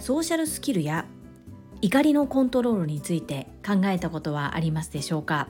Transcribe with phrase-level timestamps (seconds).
[0.00, 1.04] ソーシャルスキルや
[1.82, 5.48] 怒りのコントロールについて考えたことはありますでしょうか？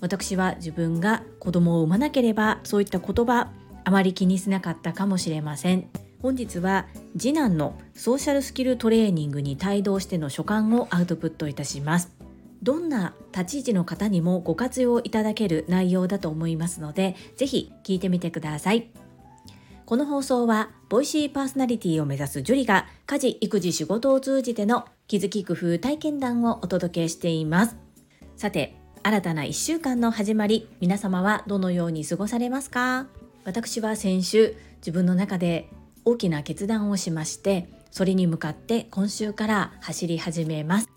[0.00, 3.50] 私は自分が子供を産まなければそういった言葉
[3.84, 5.88] あまり気にしなかったかもしれません。
[6.22, 6.86] 本日は
[7.18, 12.14] 次男のソーシャルスキルトレーニングに帯同しての所感をアウトプットいたします。
[12.62, 18.88] どんな立ち位置の方にもご活用いただける内容だと思いますのでぜひ聞いてみてください。
[19.86, 27.76] この放送は、ボイシーパーソナリティを目指すジュリが、家事、育児、仕事を通じての気づき工夫体験談をお届けしています。
[28.36, 33.06] さて、新たな1週間の始まり、皆様はどのように過ごされますか？
[33.44, 35.70] 私は先週、自分の中で
[36.04, 40.90] 大きな決断をしまして、それに向かって今週から走り始めます。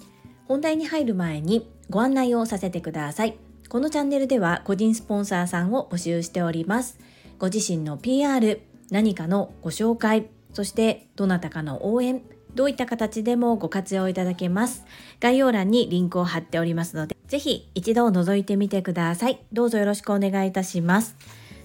[0.48, 3.38] 本題に入る前にご案内をさせてください。
[3.70, 6.98] このチャンネルでは個人スポンサーさんを募集しております。
[7.38, 8.60] ご自身の PR、
[8.92, 12.22] 何かのご紹介、そしてどなたかの応援、
[12.56, 14.86] どういった形でもご活用いただけます。
[15.20, 19.46] 概要欄にリンクを貼っておりますので、ぜひ一度覗いてみてください。
[19.54, 21.16] どうぞよろしくお願いいたします。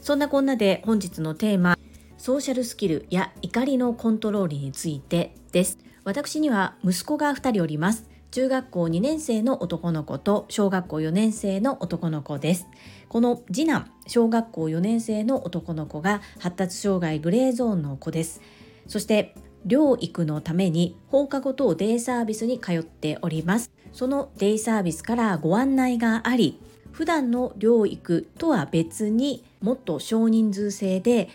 [0.00, 1.78] そんなこんなで本日のテーマ、
[2.18, 5.78] ソーシャルスキルや怒りのコントロールについてです。
[6.04, 8.06] 私には息子が2人おります。
[8.30, 12.66] 中学校2年生の男の子と小学校4年生の男の子です。
[13.14, 18.42] この次男、小学校4年生の男の子が発達障害グレーゾーンの子です。
[18.88, 19.36] そして
[19.68, 23.70] 療育のために放課後等デイサービスに通っております。
[23.92, 26.58] そのデイサービスからご案内があり、
[26.90, 31.28] 普段の療育とは別にもっと少人数制で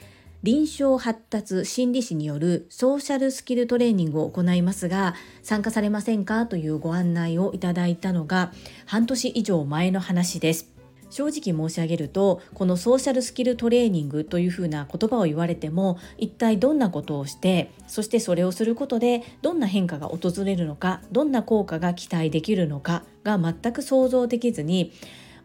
[0.43, 6.45] 臨床発達心理士によるソーシャルスキルトレーニングを行いますが参加されませんか？
[6.45, 8.51] というご案内をいただいたのが
[8.85, 10.77] 半年以上前の話です
[11.09, 24.91] 正直申し上げるとこのソーシャルスキルトレーニングというふうな言葉を言われても一体どんなことをしてそしてそれをすることでどんな変化が訪れるのかどんな効果が期待できるのかが全く想像できずに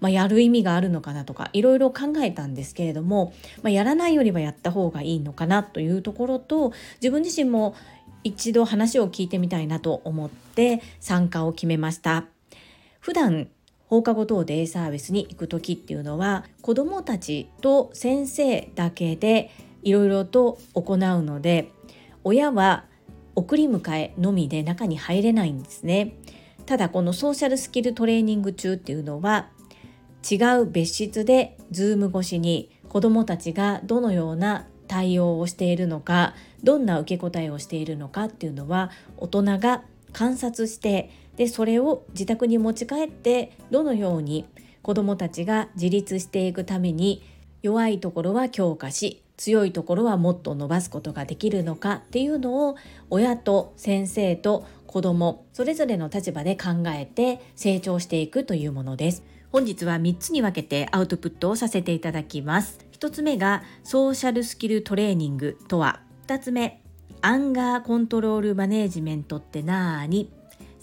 [0.01, 3.33] まあ、やる意味があるのかなとかいろいろ考えたんですけれども、
[3.63, 7.75] まあ、やらないよりはやった方がいいのかなというところと自分自身も
[8.23, 12.27] 一度話を聞いてみたいなと思って参加を決めました。
[13.01, 13.49] 普段
[13.95, 19.53] 放課後等デイサービスに行く時っていうのは子どもたちと先生だけで
[19.85, 21.71] いろいろと行うので
[22.25, 22.87] 親は
[23.37, 26.17] 送り迎えのみで中に入れないんですね。
[26.67, 29.51] ただこのソーシャルスキルトレーニング中っていうのは
[30.29, 36.35] 違う別室でズーム越しに子どもたちがどのような対応をしているのか
[36.65, 44.47] どんな受け答えをしているのかっていうのは大人が観察してでそれを自宅に持ち帰ってどのように
[44.83, 47.23] 子どもたちが自立していくために
[47.63, 52.77] 弱いところは強化し強いところはもっと伸ばすことができるのかっていうのを
[53.11, 59.25] 親と先生と子どもそれぞれの立場で考えて成長していくというものです。
[59.55, 62.85] 本日は3つに分けてアウトプットをさせていただきます。
[62.93, 66.83] 1つ目がソーシャルスキルトレーニングとは、2つ目、
[67.21, 70.33] アンガーコントロールマネージメントってなーに、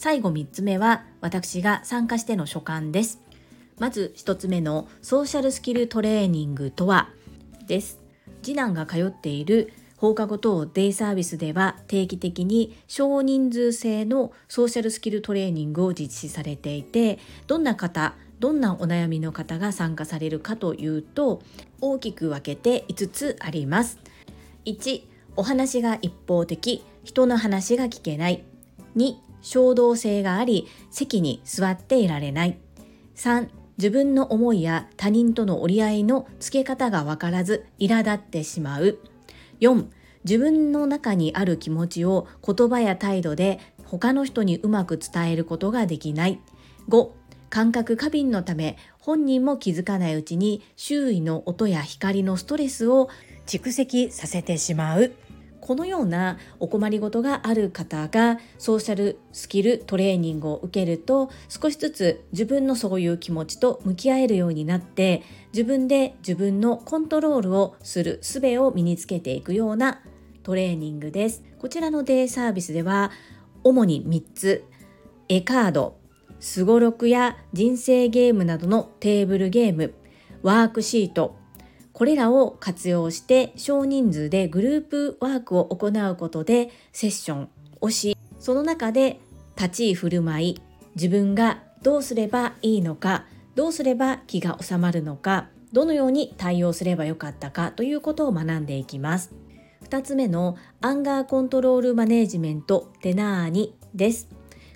[0.01, 3.21] 最後3つ目は私が参加しての所感です。
[3.77, 7.09] まず1つ目のソーシャルスキルトレーニングとは
[7.67, 7.99] です。
[8.41, 21.43] 次男が通っている放課後等デイサービスでは定期的に少人数制のソーシャルスキルトレーニングを実施されていてどんな方どんなお悩みの方が参加されるかというと
[21.79, 23.99] 大きく分けて5つあります
[24.65, 25.03] 1
[25.35, 28.43] お話が一方的人の話が聞けない
[28.97, 32.57] 2衝動性があり席に座っていられない。
[33.15, 38.99] 3自分の思いや他人との折り合いのつけ方が分からず苛立ってしまう。
[39.59, 39.85] 4
[40.23, 46.39] 自分の中にある気持ちを言葉や態度で他の人にうまく伝えることができない。
[46.89, 47.09] 5
[47.49, 53.09] 感覚過敏のため本人も気づかないうちに周囲の音や光のストレスを
[53.45, 55.11] 蓄積させてしまう。
[55.61, 65.23] このようなお困りごとがある方がソーシャルスキルトレーニングを受けると少しずつ自分のそういう気持ちと向き合えるようになって
[65.53, 70.01] 自分で自分のコントロールをする術を身につけていくような
[70.43, 71.43] トレーニングです。
[71.59, 73.11] こちらのデイサービスでは
[73.63, 74.65] 主に3つ
[75.29, 76.01] 絵カード
[76.41, 79.93] すごろくや人生ゲームなどのテーブルゲーム、
[80.41, 81.35] ワークシート、
[81.93, 87.49] これらを活用して少人数でグループワークを行うことでセッション
[87.81, 89.19] をし、その中で
[89.55, 90.61] 立ち居振る舞い、
[90.95, 99.33] 自分がどうすればいいのか、どうすれば気が収まるのか、どのように対応すればよかったかということを学んでいきます。
[99.91, 104.29] 2つ目のアンガーコントロールマネジメントテナーニです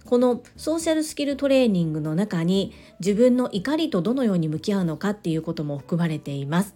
[0.04, 6.76] このソーシャルスキルトレーニングの中に自分の怒りとどのように向き合うのかっていうことも含まれています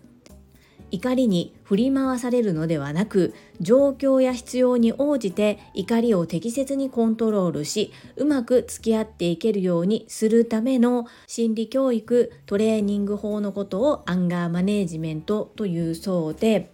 [0.91, 16.71] 怒りに振り回されるのではなく状況や必要に応じて怒りを適切にコントロールしうまく付き合っていけるようにするための心理教育トレーニング法のことをアンガーマネージメントというそうで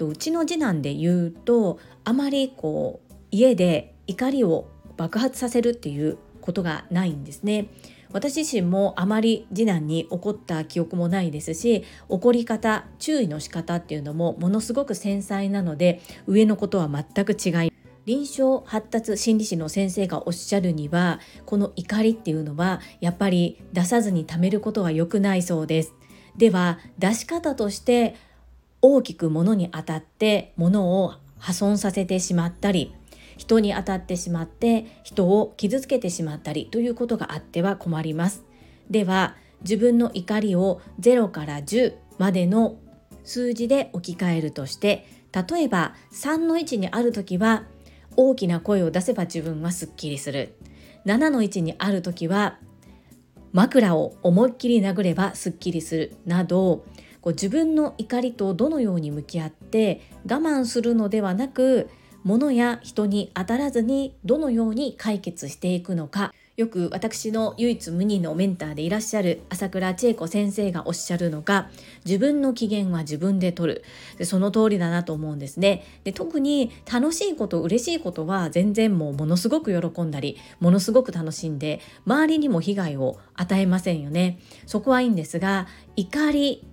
[0.00, 7.66] うちの次男で言うとあまりこう家で怒りを爆発させるっていうことがないんですね。
[8.12, 17.72] 私自身もあまり次男に怒った記憶もないですし怒り方注意の仕方っていうのもものすごく繊細なので上のことは全く違い
[18.08, 25.92] 臨床発達心理士の先生がおっしゃるにはこの怒りっていうのはやっぱり出さずに貯めることは良くないそうです。
[26.34, 28.14] では出し方として
[28.80, 32.94] 大きく物に当たって物を破損させてしまったり
[33.38, 38.44] 人に当たってしまって人を傷つけてしまったりということがあっては困ります。
[38.90, 42.78] では自分の怒りを0から10までの
[43.24, 47.64] 数字で置き換えるとして例えば3の位置にある時は
[48.16, 50.54] 大きな声を出せば自分はすっきりする。
[51.06, 52.58] 7の位置にある時は
[53.52, 56.16] 枕を思いっきり殴ればすっきりする。
[56.26, 56.84] など
[57.20, 61.88] こう自分の怒りとどのように向き合って我慢するのではなく
[62.24, 66.32] 物や人に当たらずにどのように解決していくのか。
[66.58, 71.70] よく私の唯一無二のメンターでいらっしゃる朝倉千恵子先生がおっしゃるのが
[72.04, 73.84] 自分の機嫌は自分で取る。
[74.16, 75.84] でその通りだなと思うんですね。
[76.02, 84.40] で特に楽しいこと嬉しいことは全然もうものすごく喜んだりものすごく楽しんで周りにも被害を与えませんよね。
[84.66, 86.66] そこはいいんですが怒り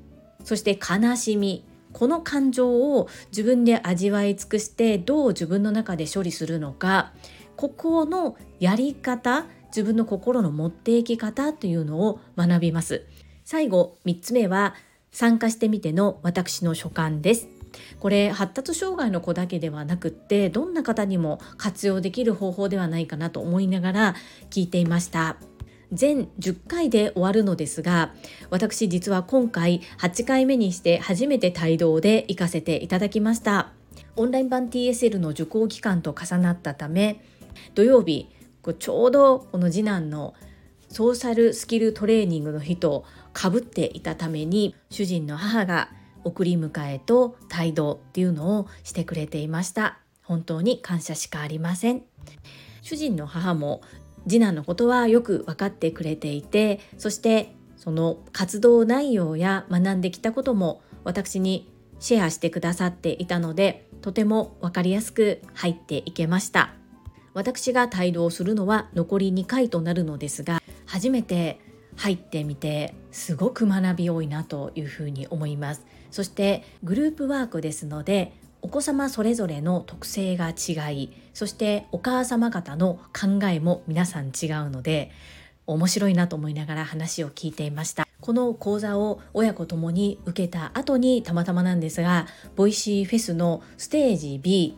[0.43, 1.63] そして悲しみ
[1.95, 7.13] この感情を自分で味わい尽くしてどう自分の中で処理するのか
[7.55, 13.05] ここのやり方自分の心の持っていき方というのを学びます。
[13.45, 14.75] 最後3つ目は
[15.11, 17.47] 参加してみての私の所感です。
[18.01, 24.15] これ発達障害の子だけではなくってどんな方にも活用できる方法ではないかなと思いながら
[24.49, 25.37] 聞いていました。
[25.91, 28.13] 全10回で終わるのですが
[28.49, 33.71] 私実は今回8回目にして初めて帯同で行かせていただきました。
[34.17, 37.21] オンライン版 TSL の受講期間と重なったため
[37.73, 38.29] 土曜日
[38.79, 40.33] ちょうどこの次男の
[40.89, 43.03] ソーシャルスキルトレーニングの日と
[43.33, 45.89] かぶっていたために主人の母が
[46.23, 49.99] 送り迎えと帯同っていうのをしてくれていました。
[50.23, 52.03] 本当に感謝しかありません。
[52.81, 53.81] 主人の母も
[54.27, 66.73] 次男のことはよく分かってくれていてそしてその活動内容や学んできたことも私にシェアしてくださっていたのでとても分かりやすく入っていけました。
[67.33, 71.59] 私が帯同するのは残り2回となるのですが初めて
[71.97, 75.85] 入ってみてすごく学び多いなというふうに思います。
[76.11, 78.33] そしてグループワークですので
[78.65, 85.11] お子様それぞれの特性が違いそしてお母様方の考えも皆さん違うので
[85.67, 88.07] 面白いなと思いながら話を聞いていました。
[88.21, 92.25] この講座を親子ともに受けた後にたまたまなんですが
[92.55, 94.75] ボイシーフェスのステージ B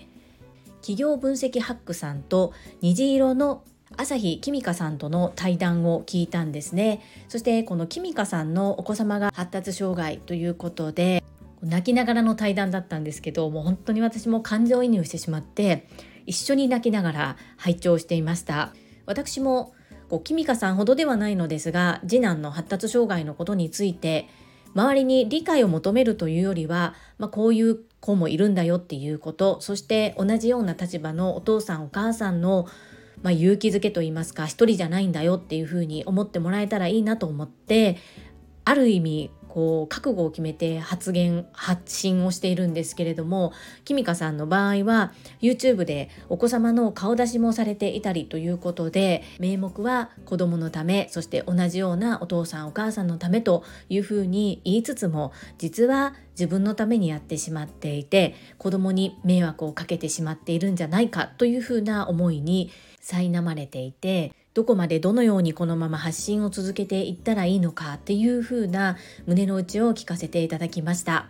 [0.82, 2.51] 企業分析ハックさんと
[2.82, 3.63] 虹色の
[3.96, 7.01] 朝日きみかさんとの対談を聞いたんですね。
[7.29, 11.24] そしてこのきみかさんのお子様が発達障害ということで
[11.62, 15.88] 泣きながらの対談だったんですけどもう本当に私も感情移入してしまって
[16.26, 18.74] 一緒に泣きながら拝聴していました。
[19.06, 19.74] 私も
[20.10, 24.28] こうキミカさんほどではないのですが次男の発達障害のことについて
[24.74, 32.68] 周りに理解を求めるというよりは、まあ、こういう子もいるんだよっていうことそして同じような立場のお父さんお母さんの
[33.24, 37.98] まあ、勇気づけと言いますか一人じゃないんだよっていうふうに思ってもらえたらいいなと思って
[38.64, 43.54] ある意味こう覚悟を決めて発言発信をしているんですけれども
[43.86, 62.70] きみかさんの場合は YouTube でお子様の顔出しもされていたりということで名目は子供のためそして同じようなお父さんお母さんのためというふうに言いつつも実は自分のためにやってしまっていて子供に迷惑をかけてしまっているんじゃないかというふうな思いに
[63.02, 68.98] 苛まれていてどこまでどのようにこのまま発信を続けていったらいいのかっていう風な
[69.28, 71.28] 胸の内を聞かせていただきました。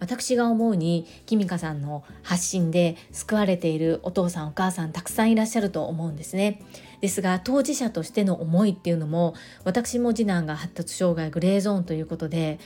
[0.00, 6.62] 私が思うにきみかさんの発信で救われているお父さんお母さんたくさんいらっしゃると思うんですね。
[7.02, 12.60] ですが当事者としての思いっていうのも私も次男が発達障害グレーゾーンということで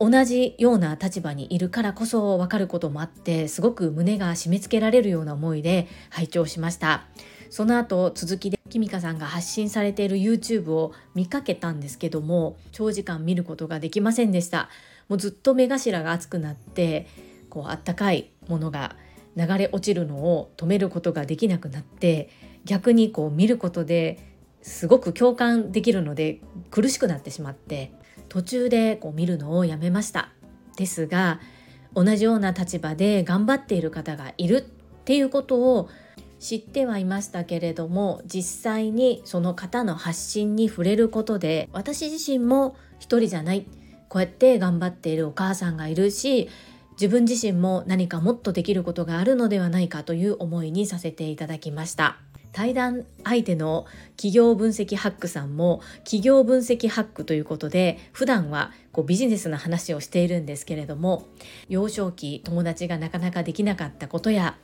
[0.00, 7.04] 同じような立場にいるからこそ分かることもあってすごく胸が締め付けられるような思いで拝聴しました。
[7.54, 14.68] その後続きでキミカさんが発信されている YouTube を見かけたんですけども長時間見ることができませんでした。
[15.08, 17.06] もうずっと目頭が熱くなって
[17.50, 18.96] こうあったかいものが
[19.36, 22.28] 流れ落ちるのを止めることができなくなって
[22.64, 24.18] 逆にこう見ることで
[24.62, 26.40] すごく共感できるので
[26.72, 27.92] 苦しくなってしまって
[28.28, 30.32] 途中でこう見るのをやめました。
[30.76, 31.38] ですが
[31.94, 35.88] 同じような立場で頑張っている方がいるっていうことを
[36.44, 43.64] 知ってはいましたけれども実際にその方の発信に触れることで私自身も一人じゃない
[44.10, 46.50] こうやって頑張っているお母さんがいるし
[47.00, 52.18] 自分自身も何かもっとできることがあるのではないかという思いにさせていただきました。
[52.54, 53.84] 対談相手の
[54.16, 61.26] 企業分析ハックさんも企業分析ハックということで普段はこうビジネスの話をしているんですけれども
[61.68, 64.56] 幼少期友達がなかなかできなかったことや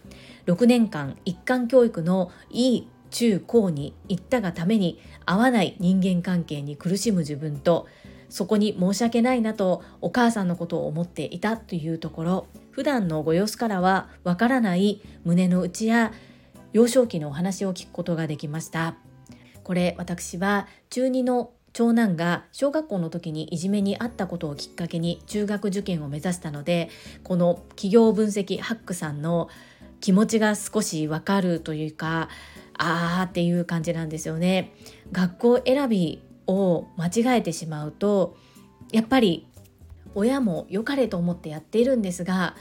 [0.46, 7.88] 6年間一貫教育のいい中高に行ったがために合わない人間関係に苦しむ自分と
[8.28, 16.12] そこに申し訳ないなとお母さんのことを思っていたというところ普段のご様子からはわからない胸の内や
[16.72, 18.96] 幼少期のお話を聞くことができました。
[19.62, 26.90] これ私は中2の長男が小学校の時にいじめにあったことをきっかけに中学受験を目指したので
[27.22, 29.48] この企業分析ハックさんの
[30.00, 32.28] 気持ちが少しわかるというか
[32.76, 34.72] あーっていう感じなんですよね。
[35.12, 38.36] 学校選びを間違えてしまうと
[38.90, 39.46] やっぱり
[40.14, 42.56] 親も良かれと思ってやっているんですが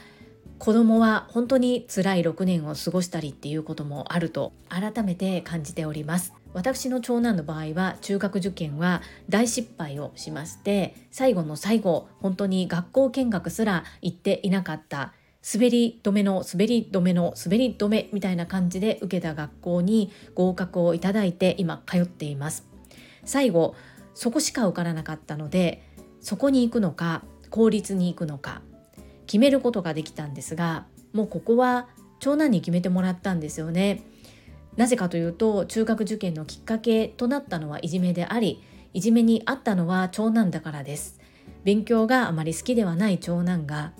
[0.60, 6.34] 子供は本当に辛い6年を過ごしたりっていうこともあると改めて感じております。
[6.52, 9.00] 私の長男の場合は中学受験は
[9.30, 15.14] 大失敗をしまして最後の最後本当に学校見学すら行っていなかった
[15.50, 22.66] 滑り止めの滑り止めの滑り止めみたいな感じで受けた学校に合格をいただいて今通っています。
[23.24, 23.74] 最後
[24.12, 25.82] そこしか受からなかったので
[26.20, 28.60] そこに行くのか公立に行くのか
[29.30, 31.86] 決めることができたんですがもうここは
[32.18, 34.02] 長男に決めてもらったんですよね。
[34.76, 38.60] なぜかというと中学受験のきっかけとなったのはいじめであり
[38.92, 41.20] いじめにあったのは長男だからです。
[41.62, 43.92] 勉強があまり好きではない長男が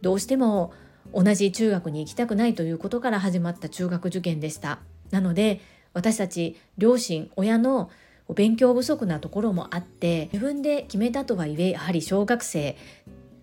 [0.00, 0.72] どうしても
[1.12, 4.78] 同じ中学に行きたくないということから始まった中学受験でした。
[5.10, 5.60] なので
[5.92, 7.90] 私たち両親親の
[8.34, 12.76] 勉強不足なところもあって自分で決めたとはいえやはり小学生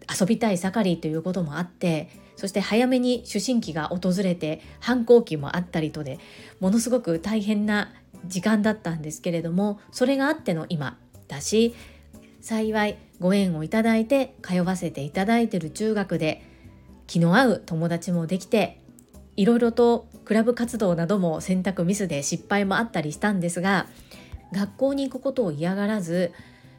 [0.10, 6.20] 遊びたい盛りということもあってそして早めに思春期が訪れて反抗期もあったりとで
[6.60, 7.94] ものすごく大変な
[8.26, 10.98] 時間だったんですけれどもそれがあっての今
[11.28, 11.76] だし
[12.42, 16.44] 幸いご縁をいただいて通わせていただいている中学で
[17.08, 18.82] 気の合う友達もできて
[19.38, 23.88] いろいろとクラブ活動なども選択ミスで失敗もあったりしたんですが
[24.52, 26.32] 学校に行くことを嫌がらず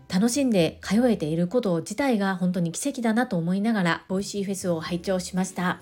[0.08, 5.80] 楽しんで通えていること自体が本当に奇跡だなと思いながらボイシーフェスを拝聴しました。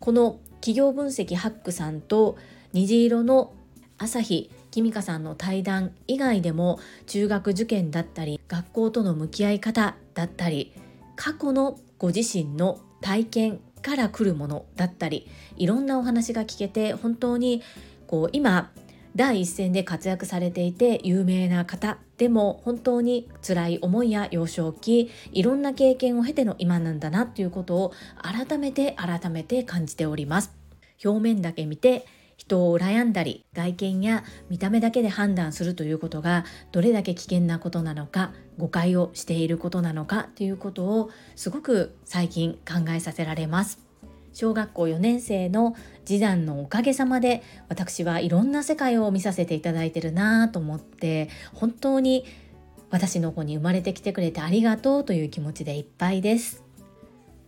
[0.00, 2.36] この企業分析ハックさんと
[2.72, 3.52] 虹色の
[3.98, 10.72] 朝日きみかさんの対談以外でも中学受験だったり学校との向き合い方だったり
[11.14, 17.62] 過去のご自身の体験から来るものだったりいろんなお話が聞けて本当に
[18.06, 18.70] こう今
[19.16, 30.54] 第一線で活躍されていて有名な方でも本当に辛い思いや幼少期いろんな経験を経ての今なんだなということを改めて改めて感じております。
[31.02, 32.06] 表面だけ見て
[32.36, 43.85] 人を羨んだり外見や見た目だけで判断するということがどれだけ危険なことなのか誤解をしていることなのかということをすごく最近考えさせられます。
[44.36, 45.74] 小学校4年生の
[46.04, 52.26] 次男のおかげさまで私はいろんな世界を見させていただいてるなと思って本当に
[52.90, 56.62] 私の子に生まれてきてくれてありがとうという気持ちでいっぱいです。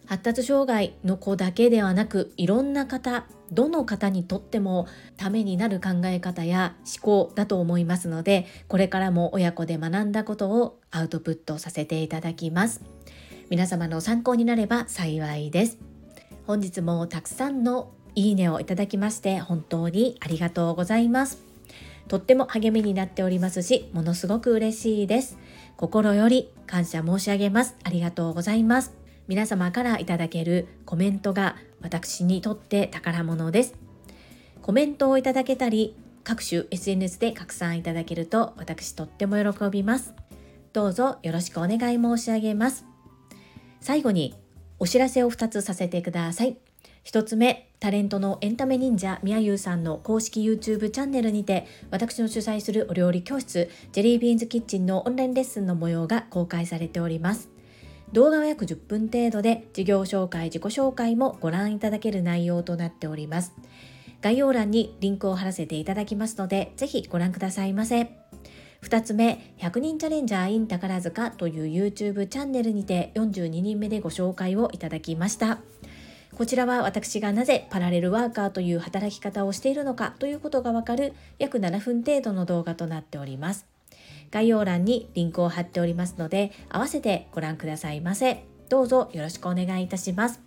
[0.07, 4.87] 発達障害の子だけではなくいろんな方どの方にとっても
[5.19, 12.83] ためになる考え方や思考だと思いますのでこれからも親子で学んだことをアウトプットさせていただきます。
[13.51, 15.88] 皆様の参考になれば幸いです。
[16.49, 21.43] 本日もたくさんのいいねをいただきまして本当にありがとうございます。
[22.09, 25.37] とっても励みになっておりますし、ものすごく嬉しいです。
[25.77, 27.77] 心より感謝申し上げます。
[27.85, 28.95] ありがとうございます。
[29.27, 33.75] 皆様からいただけるコメントが私にとって宝物です。
[34.63, 40.15] コメントをいただけたり、各種 SNS で拡散いただけると私とっても喜びます。
[40.73, 42.87] どうぞよろしくお願い申し上げます。
[43.83, 44.35] 最後に
[44.79, 46.57] お知らせを2つさせてください。
[47.05, 57.49] 1つ目、タレントのエンタメ忍者みやゆうさんの公式 YouTube チャンネルにて、私の主催するお料理教室、ジェリービーンズキッチンのオンラインレッスンの模様が公開されております。
[58.13, 63.55] 動画は約10分程度で、事業紹介、自己紹介もご覧いただける内容となっております。
[64.21, 68.11] 概要欄にリンクを貼らせていただきますので、ぜひご覧くださいませ。
[68.83, 75.59] 2つ目、100人チャレンジャー in 宝塚という YouTube チャンネルにて42人目でご紹介をいただきました。
[76.37, 83.67] こちらは私がなぜパラレルワーカーという働き方をしているのかということがわかる約7分程度の動画となっております。
[84.31, 88.45] 概要欄にリンクを貼っておりますので、合わせてご覧くださいませ。
[88.69, 90.41] どうぞよろしくお願いいたします。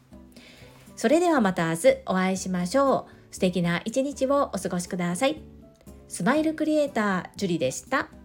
[0.95, 3.33] それではまた明日お会いしましょう。
[3.33, 5.41] 素敵な一日をお過ごしください。
[6.07, 8.20] スマイルクリエイター、ジュリでした。